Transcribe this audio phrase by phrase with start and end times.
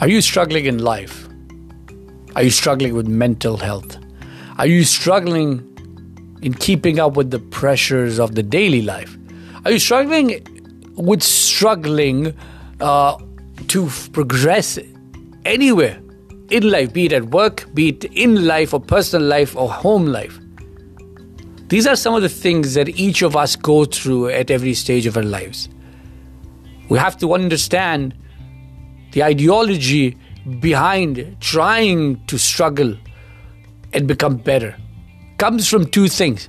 [0.00, 1.28] Are you struggling in life?
[2.36, 3.98] Are you struggling with mental health?
[4.56, 5.64] Are you struggling
[6.40, 9.18] in keeping up with the pressures of the daily life?
[9.64, 10.46] Are you struggling
[10.94, 12.32] with struggling
[12.80, 13.18] uh,
[13.66, 14.78] to f- progress
[15.44, 16.00] anywhere
[16.50, 20.06] in life, be it at work, be it in life or personal life or home
[20.06, 20.38] life?
[21.66, 25.06] These are some of the things that each of us go through at every stage
[25.06, 25.68] of our lives.
[26.88, 28.14] We have to understand
[29.12, 30.16] the ideology
[30.60, 32.96] behind trying to struggle
[33.92, 34.76] and become better
[35.38, 36.48] comes from two things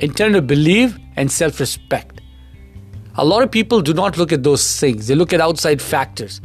[0.00, 2.20] internal belief and self respect.
[3.16, 6.40] A lot of people do not look at those things, they look at outside factors.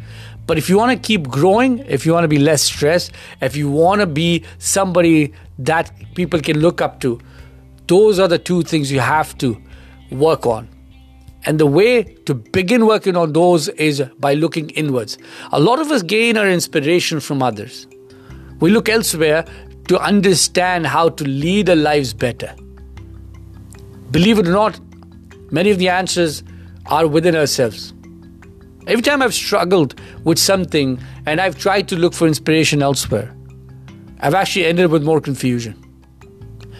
[0.45, 3.55] But if you want to keep growing, if you want to be less stressed, if
[3.55, 7.19] you want to be somebody that people can look up to,
[7.87, 9.61] those are the two things you have to
[10.09, 10.67] work on.
[11.45, 15.17] And the way to begin working on those is by looking inwards.
[15.51, 17.87] A lot of us gain our inspiration from others.
[18.59, 19.45] We look elsewhere
[19.87, 22.53] to understand how to lead our lives better.
[24.11, 24.79] Believe it or not,
[25.51, 26.43] many of the answers
[26.87, 27.93] are within ourselves.
[28.87, 33.35] Every time I've struggled with something and I've tried to look for inspiration elsewhere,
[34.19, 35.75] I've actually ended up with more confusion.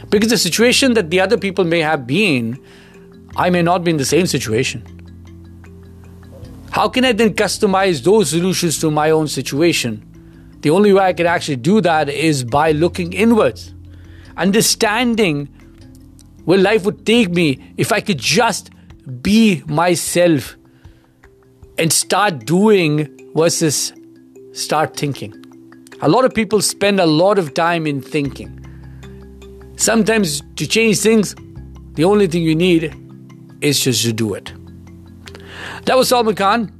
[0.09, 2.59] Because the situation that the other people may have been,
[3.35, 4.83] I may not be in the same situation.
[6.71, 10.05] How can I then customize those solutions to my own situation?
[10.61, 13.73] The only way I can actually do that is by looking inwards,
[14.37, 15.47] understanding
[16.45, 18.71] where life would take me if I could just
[19.21, 20.57] be myself
[21.77, 23.93] and start doing versus
[24.51, 25.33] start thinking.
[26.01, 28.55] A lot of people spend a lot of time in thinking.
[29.75, 31.35] Sometimes to change things,
[31.93, 32.93] the only thing you need
[33.61, 34.53] is just to do it.
[35.85, 36.71] That was Salman Khan,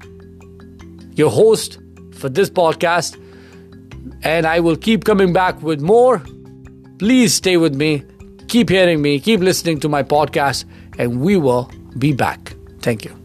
[1.16, 1.80] your host
[2.13, 3.17] for this podcast
[4.23, 6.21] and I will keep coming back with more.
[6.98, 8.03] Please stay with me,
[8.48, 10.65] keep hearing me, keep listening to my podcast,
[10.98, 12.55] and we will be back.
[12.82, 13.15] Thank you.